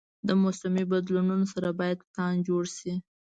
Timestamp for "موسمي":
0.43-0.83